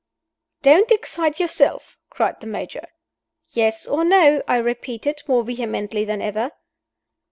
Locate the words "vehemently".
5.43-6.05